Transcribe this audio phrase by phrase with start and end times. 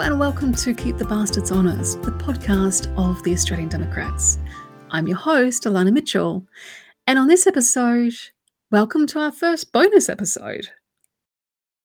[0.00, 4.38] And welcome to Keep the Bastards Honest, the podcast of the Australian Democrats.
[4.90, 6.44] I'm your host, Alana Mitchell,
[7.06, 8.12] and on this episode,
[8.72, 10.66] welcome to our first bonus episode.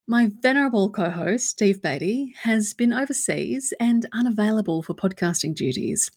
[0.08, 6.09] My venerable co host, Steve Beatty, has been overseas and unavailable for podcasting duties.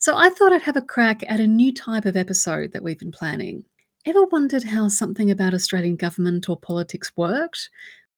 [0.00, 2.98] So I thought I'd have a crack at a new type of episode that we've
[2.98, 3.62] been planning.
[4.06, 7.68] Ever wondered how something about Australian government or politics worked?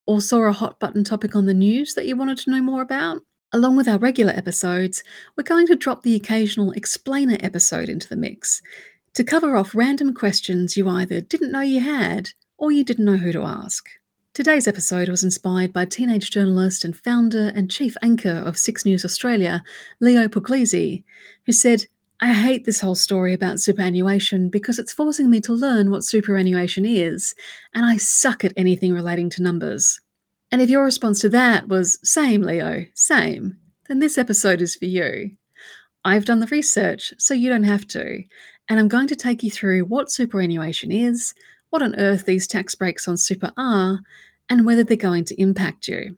[0.09, 2.81] Or saw a hot button topic on the news that you wanted to know more
[2.81, 3.21] about?
[3.53, 5.03] Along with our regular episodes,
[5.37, 8.59] we're going to drop the occasional explainer episode into the mix
[9.13, 13.17] to cover off random questions you either didn't know you had or you didn't know
[13.17, 13.87] who to ask.
[14.33, 19.05] Today's episode was inspired by teenage journalist and founder and chief anchor of Six News
[19.05, 19.63] Australia,
[19.99, 21.03] Leo Puglisi,
[21.45, 21.85] who said,
[22.21, 26.85] I hate this whole story about superannuation because it's forcing me to learn what superannuation
[26.85, 27.33] is,
[27.73, 30.01] and I suck at anything relating to numbers.
[30.51, 33.55] And if your response to that was, same, Leo, same,
[33.87, 35.31] then this episode is for you.
[36.03, 38.23] I've done the research, so you don't have to,
[38.67, 41.33] and I'm going to take you through what superannuation is,
[41.69, 43.99] what on earth these tax breaks on super are,
[44.49, 46.17] and whether they're going to impact you.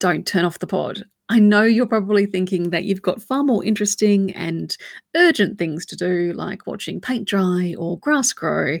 [0.00, 1.04] Don't turn off the pod.
[1.28, 4.76] I know you're probably thinking that you've got far more interesting and
[5.14, 8.80] urgent things to do, like watching paint dry or grass grow.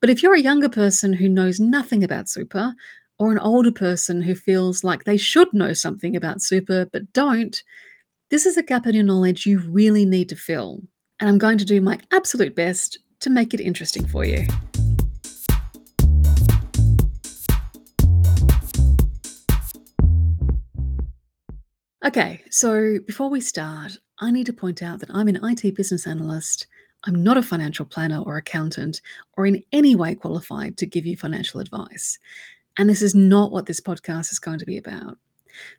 [0.00, 2.74] But if you're a younger person who knows nothing about super,
[3.18, 7.62] or an older person who feels like they should know something about super but don't,
[8.30, 10.80] this is a gap in your knowledge you really need to fill.
[11.20, 14.46] And I'm going to do my absolute best to make it interesting for you.
[22.06, 26.06] Okay, so before we start, I need to point out that I'm an IT business
[26.06, 26.68] analyst.
[27.02, 29.00] I'm not a financial planner or accountant
[29.36, 32.16] or in any way qualified to give you financial advice.
[32.76, 35.18] And this is not what this podcast is going to be about.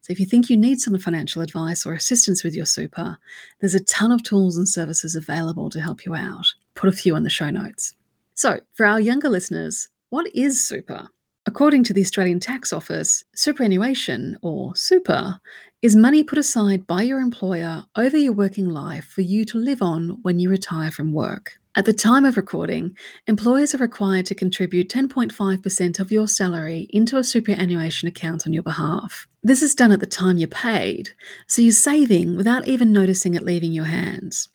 [0.02, 3.18] So if you think you need some financial advice or assistance with your super,
[3.62, 6.46] there's a ton of tools and services available to help you out.
[6.76, 7.94] Put a few in the show notes.
[8.34, 11.08] So, for our younger listeners, what is super?
[11.47, 15.40] According to the Australian Tax Office, superannuation, or super,
[15.81, 19.81] is money put aside by your employer over your working life for you to live
[19.81, 21.53] on when you retire from work.
[21.78, 22.97] At the time of recording,
[23.28, 28.63] employers are required to contribute 10.5% of your salary into a superannuation account on your
[28.63, 29.25] behalf.
[29.41, 31.12] This is done at the time you're paid,
[31.47, 34.50] so you're saving without even noticing it leaving your hands.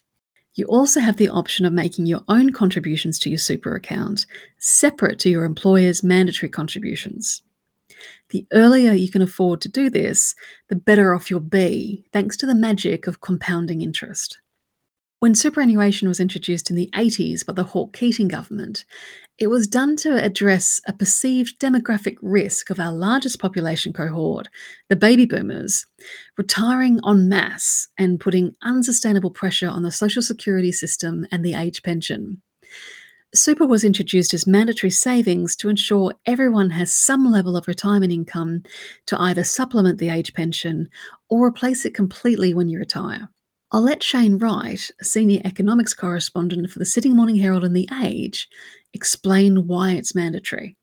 [0.55, 4.27] You also have the option of making your own contributions to your super account,
[4.59, 7.43] separate to your employer's mandatory contributions.
[8.31, 10.35] The earlier you can afford to do this,
[10.69, 14.39] the better off you'll be, thanks to the magic of compounding interest.
[15.21, 18.85] When superannuation was introduced in the 80s by the Hawke Keating government,
[19.39, 24.49] it was done to address a perceived demographic risk of our largest population cohort,
[24.89, 25.87] the baby boomers,
[26.37, 31.83] retiring en masse and putting unsustainable pressure on the social security system and the age
[31.83, 32.41] pension.
[33.35, 38.63] Super was introduced as mandatory savings to ensure everyone has some level of retirement income
[39.07, 40.91] to either supplement the age pension
[41.31, 43.31] or replace it completely when you retire.
[43.73, 47.89] I'll let Shane Wright, a senior economics correspondent for the Sydney Morning Herald and The
[48.03, 48.47] Age,
[48.93, 50.77] explain why it's mandatory.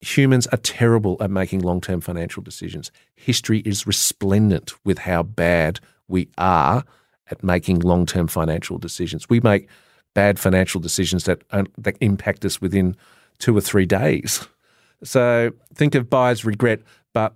[0.00, 2.90] Humans are terrible at making long term financial decisions.
[3.16, 6.84] History is resplendent with how bad we are
[7.30, 9.28] at making long term financial decisions.
[9.28, 9.68] We make
[10.14, 11.42] bad financial decisions that,
[11.76, 12.96] that impact us within
[13.38, 14.48] two or three days.
[15.04, 16.80] So think of buyer's regret,
[17.12, 17.34] but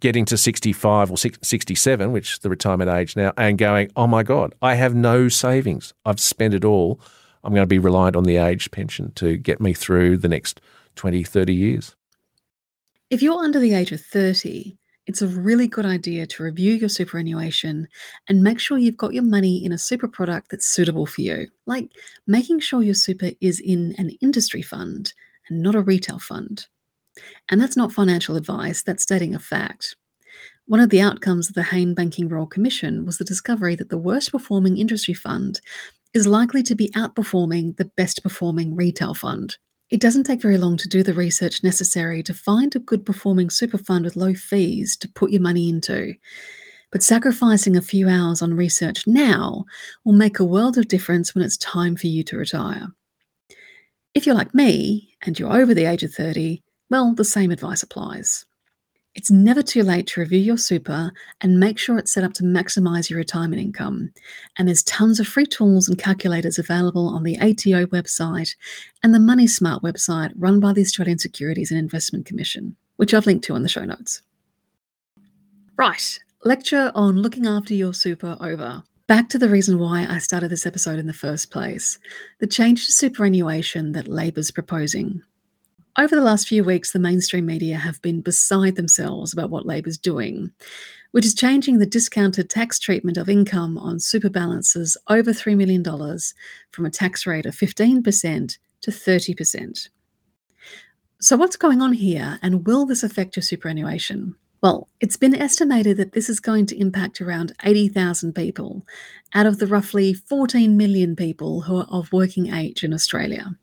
[0.00, 4.22] getting to 65 or 67, which is the retirement age now, and going, oh my
[4.22, 5.94] God, I have no savings.
[6.04, 7.00] I've spent it all.
[7.44, 10.60] I'm going to be reliant on the age pension to get me through the next
[10.96, 11.96] 20, 30 years.
[13.10, 14.76] If you're under the age of 30,
[15.06, 17.88] it's a really good idea to review your superannuation
[18.28, 21.46] and make sure you've got your money in a super product that's suitable for you,
[21.64, 21.90] like
[22.26, 25.14] making sure your super is in an industry fund
[25.48, 26.66] and not a retail fund.
[27.48, 29.96] And that's not financial advice, that's stating a fact.
[30.66, 33.96] One of the outcomes of the Hayne Banking Royal Commission was the discovery that the
[33.96, 35.60] worst performing industry fund
[36.14, 39.56] is likely to be outperforming the best performing retail fund.
[39.90, 43.48] It doesn't take very long to do the research necessary to find a good performing
[43.48, 46.14] super fund with low fees to put your money into.
[46.90, 49.64] But sacrificing a few hours on research now
[50.04, 52.88] will make a world of difference when it's time for you to retire.
[54.14, 57.82] If you're like me and you're over the age of 30, well, the same advice
[57.82, 58.44] applies.
[59.14, 62.44] It's never too late to review your super and make sure it's set up to
[62.44, 64.12] maximize your retirement income.
[64.56, 68.54] And there's tons of free tools and calculators available on the ATO website
[69.02, 73.26] and the Money Smart website run by the Australian Securities and Investment Commission, which I've
[73.26, 74.22] linked to in the show notes.
[75.76, 78.84] Right, lecture on looking after your super over.
[79.08, 81.98] Back to the reason why I started this episode in the first place
[82.38, 85.22] the change to superannuation that Labor's proposing.
[85.98, 89.98] Over the last few weeks, the mainstream media have been beside themselves about what Labor's
[89.98, 90.52] doing,
[91.10, 95.82] which is changing the discounted tax treatment of income on super balances over $3 million
[96.70, 99.88] from a tax rate of 15% to 30%.
[101.20, 104.36] So, what's going on here, and will this affect your superannuation?
[104.62, 108.86] Well, it's been estimated that this is going to impact around 80,000 people
[109.34, 113.56] out of the roughly 14 million people who are of working age in Australia.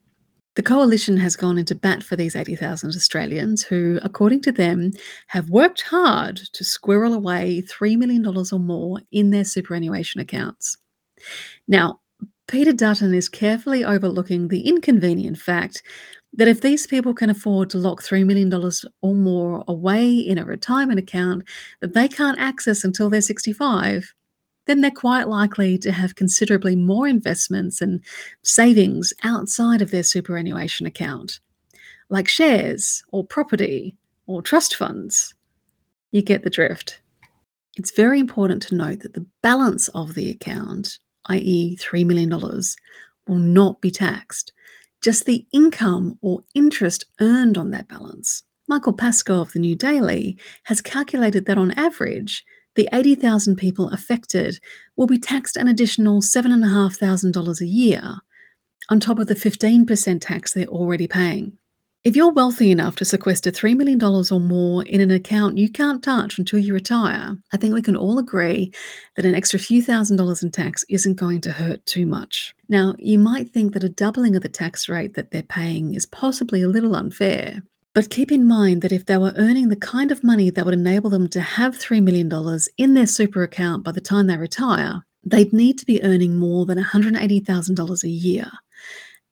[0.55, 4.91] The coalition has gone into bat for these 80,000 Australians who, according to them,
[5.27, 10.77] have worked hard to squirrel away $3 million or more in their superannuation accounts.
[11.67, 11.99] Now,
[12.47, 15.83] Peter Dutton is carefully overlooking the inconvenient fact
[16.33, 18.53] that if these people can afford to lock $3 million
[19.01, 21.43] or more away in a retirement account
[21.81, 24.13] that they can't access until they're 65,
[24.65, 28.01] then they're quite likely to have considerably more investments and
[28.43, 31.39] savings outside of their superannuation account,
[32.09, 33.95] like shares or property
[34.27, 35.33] or trust funds.
[36.11, 36.99] You get the drift.
[37.77, 43.35] It's very important to note that the balance of the account, i.e., $3 million, will
[43.35, 44.53] not be taxed
[45.05, 48.41] just the income or interest earned on that balance.
[48.67, 52.43] Michael Pascoe of the New Daily has calculated that on average,
[52.75, 54.59] the 80,000 people affected
[54.95, 58.15] will be taxed an additional $7,500 a year
[58.89, 61.57] on top of the 15% tax they're already paying.
[62.05, 66.03] If you're wealthy enough to sequester $3 million or more in an account you can't
[66.03, 68.71] touch until you retire, I think we can all agree
[69.15, 72.53] that an extra few thousand dollars in tax isn't going to hurt too much.
[72.69, 76.05] Now, you might think that a doubling of the tax rate that they're paying is
[76.05, 77.63] possibly a little unfair,
[77.95, 80.73] but keep in mind that if they were earning the kind of money that would
[80.75, 82.29] enable them to have $3 million
[82.77, 86.65] in their super account by the time they retire, they'd need to be earning more
[86.65, 88.51] than $180,000 a year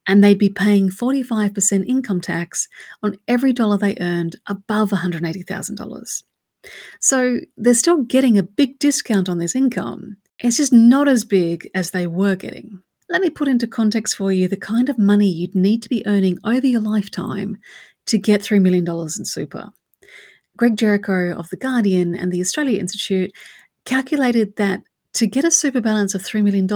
[0.07, 2.67] and they'd be paying 45% income tax
[3.01, 6.23] on every dollar they earned above $180,000.
[6.99, 10.17] So they're still getting a big discount on this income.
[10.39, 12.81] It's just not as big as they were getting.
[13.09, 16.05] Let me put into context for you the kind of money you'd need to be
[16.07, 17.57] earning over your lifetime
[18.07, 19.71] to get $3 million in super.
[20.55, 23.33] Greg Jericho of The Guardian and the Australia Institute
[23.85, 24.83] calculated that
[25.13, 26.67] to get a super balance of $3 million,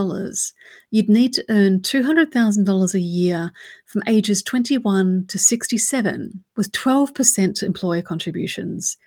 [0.92, 3.52] you'd need to earn $200,000 a year
[3.88, 8.98] from ages 21 to 67, with 12% employer contributions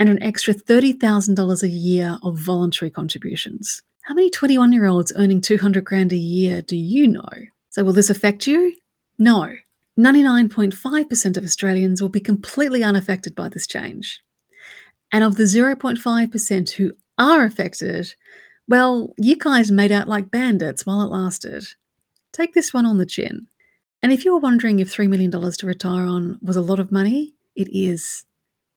[0.00, 3.80] and an extra $30,000 a year of voluntary contributions.
[4.02, 7.28] How many 21 year olds earning 200 grand a year do you know?
[7.68, 8.74] So, will this affect you?
[9.18, 9.54] No.
[9.98, 14.20] 99.5% of Australians will be completely unaffected by this change.
[15.12, 18.14] And of the 0.5% who are affected,
[18.68, 21.64] well, you guys made out like bandits while it lasted.
[22.32, 23.46] Take this one on the chin.
[24.02, 27.34] And if you're wondering if $3 million to retire on was a lot of money,
[27.56, 28.24] it is.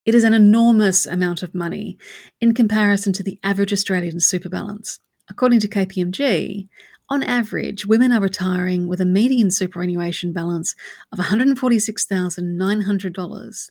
[0.04, 1.96] It is an enormous amount of money
[2.40, 4.98] in comparison to the average Australian super balance.
[5.30, 6.68] According to KPMG,
[7.08, 10.74] on average, women are retiring with a median superannuation balance
[11.12, 13.70] of $146,900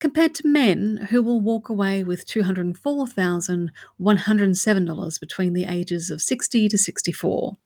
[0.00, 6.78] compared to men who will walk away with $204,107 between the ages of 60 to
[6.78, 7.56] 64.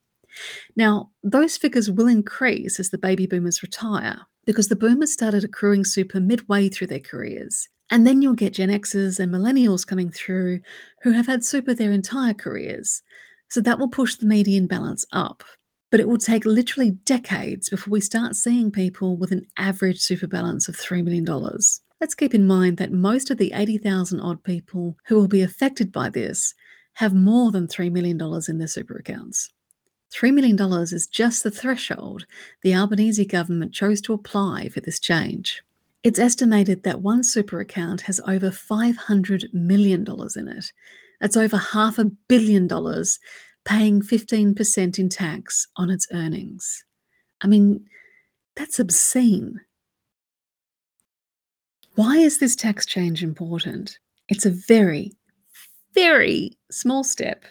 [0.77, 5.85] Now, those figures will increase as the baby boomers retire because the boomers started accruing
[5.85, 7.69] super midway through their careers.
[7.91, 10.61] And then you'll get Gen Xers and millennials coming through
[11.03, 13.03] who have had super their entire careers.
[13.53, 15.45] So that will push the median balance up.
[15.91, 20.27] But it will take literally decades before we start seeing people with an average super
[20.27, 21.27] balance of $3 million.
[22.01, 25.93] Let's keep in mind that most of the 80,000 odd people who will be affected
[25.93, 26.55] by this
[26.95, 28.19] have more than $3 million
[28.49, 29.51] in their super accounts.
[30.15, 32.25] $3 million is just the threshold
[32.63, 35.63] the Albanese government chose to apply for this change.
[36.03, 40.07] It's estimated that one super account has over $500 million
[40.37, 40.73] in it.
[41.23, 43.21] That's over half a billion dollars
[43.65, 46.85] paying 15% in tax on its earnings.
[47.41, 47.87] I mean,
[48.57, 49.61] that's obscene.
[51.95, 53.99] Why is this tax change important?
[54.29, 55.13] It's a very,
[55.95, 57.45] very small step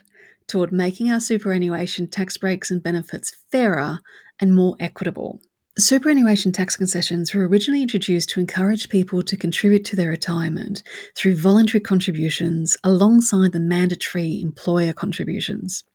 [0.48, 4.00] toward making our superannuation tax breaks and benefits fairer
[4.42, 5.40] and more equitable.
[5.78, 10.84] Superannuation tax concessions were originally introduced to encourage people to contribute to their retirement
[11.16, 15.86] through voluntary contributions alongside the mandatory employer contributions.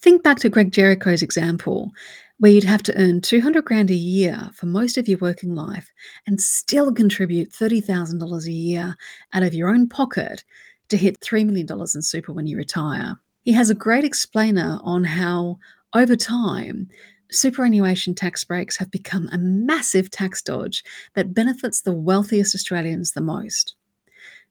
[0.00, 1.92] Think back to Greg Jericho's example
[2.38, 5.88] where you'd have to earn 200 grand a year for most of your working life
[6.26, 8.96] and still contribute $30,000 a year
[9.34, 10.44] out of your own pocket
[10.88, 13.16] to hit $3 million in super when you retire.
[13.42, 15.58] He has a great explainer on how,
[15.94, 16.88] over time,
[17.34, 23.20] superannuation tax breaks have become a massive tax dodge that benefits the wealthiest Australians the
[23.20, 23.74] most.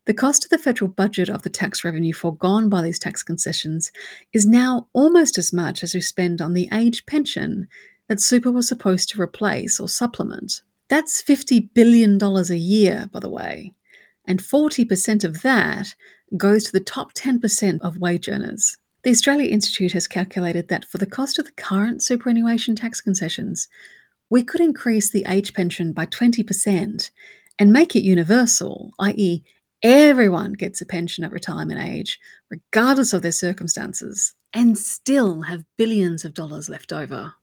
[0.06, 3.92] The cost to the federal budget of the tax revenue foregone by these tax concessions
[4.34, 7.68] is now almost as much as we spend on the age pension
[8.10, 10.62] that super was supposed to replace or supplement.
[10.90, 13.74] That's $50 billion a year, by the way.
[14.25, 15.96] And 40% of that
[16.36, 18.78] goes to the top 10% of wage earners.
[19.03, 23.67] The Australia Institute has calculated that for the cost of the current superannuation tax concessions,
[24.29, 27.12] we could increase the age pension by 20%
[27.60, 29.43] and make it universal, i.e.,
[29.83, 32.17] everyone gets a pension at retirement age,
[32.50, 37.33] regardless of their circumstances, and still have billions of dollars left over.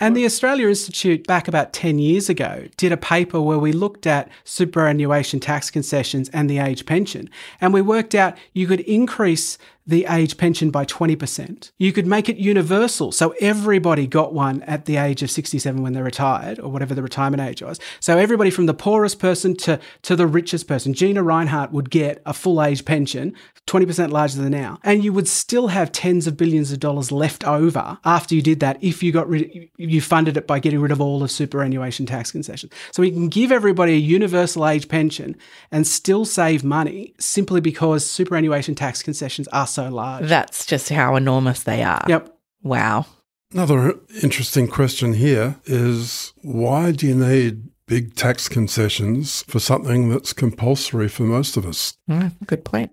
[0.00, 4.08] And the Australia Institute, back about 10 years ago, did a paper where we looked
[4.08, 7.30] at superannuation tax concessions and the age pension.
[7.60, 11.70] And we worked out you could increase the age pension by 20%.
[11.78, 13.12] You could make it universal.
[13.12, 17.02] So everybody got one at the age of 67 when they retired or whatever the
[17.02, 17.78] retirement age was.
[18.00, 22.22] So everybody from the poorest person to, to the richest person, Gina Rinehart would get
[22.24, 23.34] a full age pension,
[23.66, 24.78] 20% larger than now.
[24.82, 28.60] And you would still have tens of billions of dollars left over after you did
[28.60, 32.06] that if you got rid you funded it by getting rid of all of superannuation
[32.06, 32.72] tax concessions.
[32.92, 35.36] So we can give everybody a universal age pension
[35.70, 40.28] and still save money simply because superannuation tax concessions are so large.
[40.28, 42.04] That's just how enormous they are.
[42.08, 42.36] Yep.
[42.62, 43.06] Wow.
[43.52, 50.32] Another interesting question here is why do you need big tax concessions for something that's
[50.32, 51.96] compulsory for most of us?
[52.08, 52.90] Mm, good point.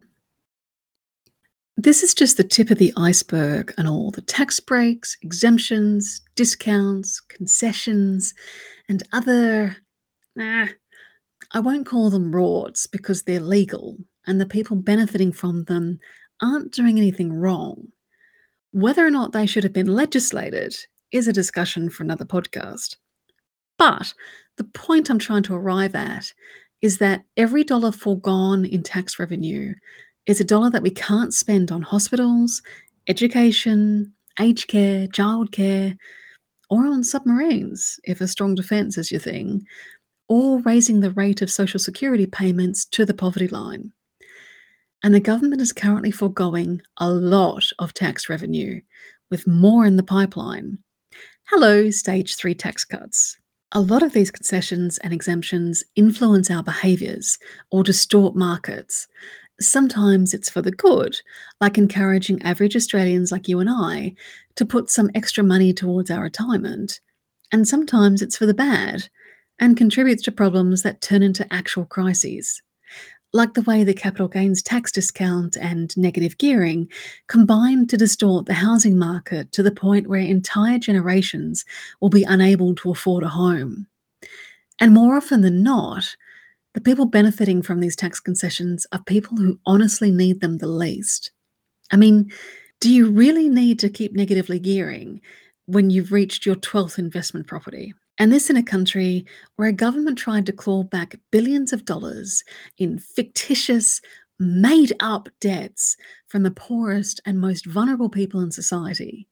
[1.77, 7.19] This is just the tip of the iceberg and all the tax breaks, exemptions, discounts,
[7.21, 8.35] concessions,
[8.87, 9.77] and other.
[10.35, 10.67] Nah,
[11.53, 13.97] I won't call them rorts because they're legal
[14.27, 15.99] and the people benefiting from them
[16.41, 17.87] aren't doing anything wrong.
[18.71, 20.75] Whether or not they should have been legislated
[21.11, 22.95] is a discussion for another podcast.
[23.77, 24.13] But
[24.57, 26.31] the point I'm trying to arrive at
[26.81, 29.73] is that every dollar foregone in tax revenue
[30.25, 32.61] is a dollar that we can't spend on hospitals,
[33.07, 35.97] education, aged care, childcare,
[36.69, 39.65] or on submarines, if a strong defence is your thing,
[40.29, 43.91] or raising the rate of social security payments to the poverty line.
[45.03, 48.81] And the government is currently foregoing a lot of tax revenue,
[49.31, 50.77] with more in the pipeline.
[51.45, 53.37] Hello, stage three tax cuts.
[53.71, 57.39] A lot of these concessions and exemptions influence our behaviours
[57.71, 59.07] or distort markets.
[59.59, 61.19] Sometimes it's for the good,
[61.59, 64.13] like encouraging average Australians like you and I
[64.55, 66.99] to put some extra money towards our retirement.
[67.51, 69.09] And sometimes it's for the bad
[69.57, 72.61] and contributes to problems that turn into actual crises
[73.33, 76.89] like the way the capital gains tax discount and negative gearing
[77.27, 81.63] combine to distort the housing market to the point where entire generations
[82.01, 83.87] will be unable to afford a home.
[84.79, 86.15] And more often than not,
[86.73, 91.31] the people benefiting from these tax concessions are people who honestly need them the least.
[91.91, 92.31] I mean,
[92.79, 95.21] do you really need to keep negatively gearing
[95.65, 97.93] when you've reached your 12th investment property?
[98.17, 99.25] And this in a country
[99.55, 102.43] where a government tried to claw back billions of dollars
[102.77, 104.01] in fictitious,
[104.39, 105.95] made up debts
[106.27, 109.27] from the poorest and most vulnerable people in society,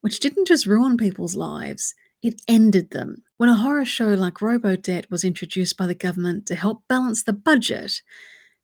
[0.00, 3.22] which didn't just ruin people's lives, it ended them.
[3.36, 7.22] When a horror show like Robo Debt was introduced by the government to help balance
[7.22, 8.02] the budget,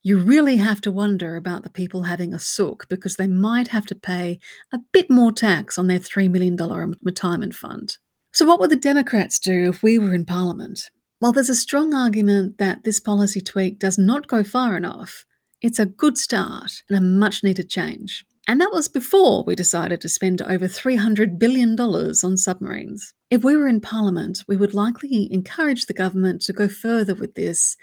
[0.02, 3.87] you really have to wonder about the people having a sook because they might have
[3.87, 4.38] to pay
[4.73, 6.56] a bit more tax on their $3 million
[7.02, 7.97] retirement fund.
[8.35, 10.91] So, what would the Democrats do if we were in Parliament?
[11.21, 15.25] Well, there's a strong argument that this policy tweak does not go far enough.
[15.62, 18.26] It's a good start and a much needed change.
[18.49, 23.14] And that was before we decided to spend over $300 billion on submarines.
[23.31, 27.37] If we were in Parliament, we would likely encourage the government to go further with
[27.37, 27.76] this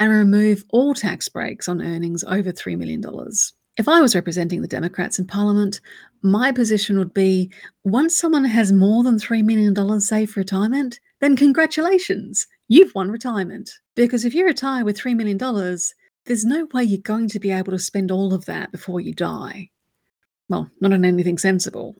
[0.00, 3.02] and remove all tax breaks on earnings over $3 million.
[3.78, 5.80] If I was representing the Democrats in Parliament,
[6.22, 7.50] my position would be
[7.84, 13.70] once someone has more than $3 million saved for retirement, then congratulations, you've won retirement.
[13.96, 15.38] Because if you retire with $3 million,
[16.26, 19.12] there's no way you're going to be able to spend all of that before you
[19.12, 19.70] die.
[20.48, 21.96] Well, not on anything sensible.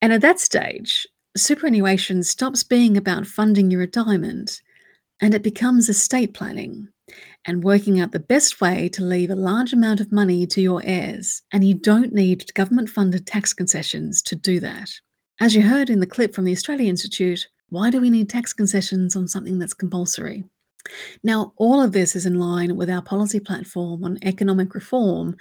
[0.00, 4.60] And at that stage, superannuation stops being about funding your retirement
[5.20, 6.88] and it becomes estate planning
[7.46, 10.82] and working out the best way to leave a large amount of money to your
[10.84, 11.42] heirs.
[11.52, 14.90] And you don't need government funded tax concessions to do that.
[15.40, 18.52] As you heard in the clip from the Australia Institute, why do we need tax
[18.52, 20.44] concessions on something that's compulsory?
[21.22, 25.36] Now, all of this is in line with our policy platform on economic reform,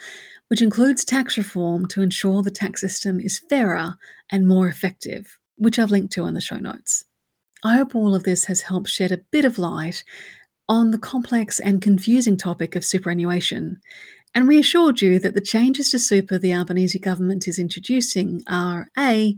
[0.47, 3.95] which includes tax reform to ensure the tax system is fairer
[4.29, 7.03] and more effective, which I've linked to in the show notes.
[7.63, 10.03] I hope all of this has helped shed a bit of light
[10.69, 13.79] on the complex and confusing topic of superannuation
[14.33, 19.35] and reassured you that the changes to super the Albanese government is introducing are A,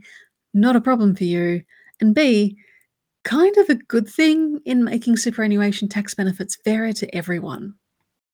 [0.53, 1.63] not a problem for you,
[1.99, 2.57] and B,
[3.23, 7.73] kind of a good thing in making superannuation tax benefits fairer to everyone.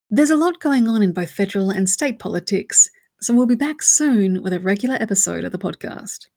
[0.09, 2.89] There's a lot going on in both federal and state politics,
[3.21, 6.27] so we'll be back soon with a regular episode of the podcast.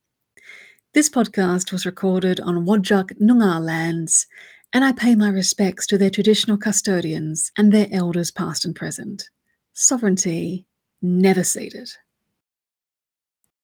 [0.95, 4.27] This podcast was recorded on Whadjuk Noongar lands,
[4.73, 9.29] and I pay my respects to their traditional custodians and their elders past and present.
[9.73, 10.67] Sovereignty
[11.01, 11.91] never ceded.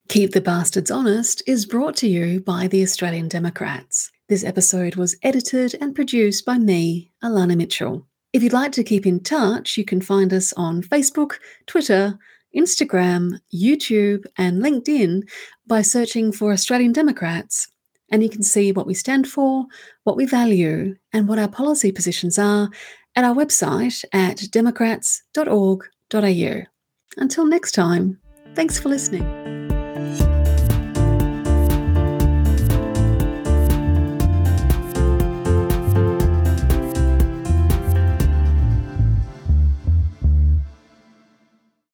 [0.09, 4.11] Keep the Bastards Honest is brought to you by the Australian Democrats.
[4.29, 8.07] This episode was edited and produced by me, Alana Mitchell.
[8.33, 11.35] If you'd like to keep in touch, you can find us on Facebook,
[11.67, 12.19] Twitter,
[12.57, 15.29] Instagram, YouTube, and LinkedIn
[15.67, 17.69] by searching for Australian Democrats.
[18.11, 19.67] And you can see what we stand for,
[20.05, 22.71] what we value, and what our policy positions are
[23.15, 26.63] at our website at democrats.org.au.
[27.17, 28.21] Until next time,
[28.55, 29.58] thanks for listening.